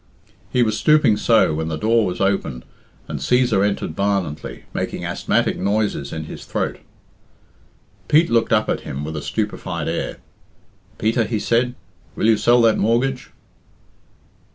He 0.49 0.63
was 0.63 0.79
stooping 0.79 1.15
so 1.15 1.53
when 1.53 1.67
the 1.67 1.77
door 1.77 2.07
was 2.07 2.19
opened 2.19 2.65
and 3.07 3.19
Cæsar 3.19 3.63
entered 3.63 3.93
violently, 3.95 4.63
making 4.73 5.05
asthmatic 5.05 5.59
noises 5.59 6.11
in 6.11 6.23
his 6.23 6.43
throat. 6.43 6.79
Pete 8.07 8.31
looked 8.31 8.51
up 8.51 8.67
at 8.67 8.79
him 8.79 9.03
with 9.05 9.15
a 9.15 9.21
stupefied 9.21 9.87
air. 9.87 10.17
"Peter," 10.97 11.25
he 11.25 11.37
said, 11.37 11.75
"will 12.15 12.25
you 12.25 12.37
sell 12.37 12.63
that 12.63 12.79
mortgage?" 12.79 13.29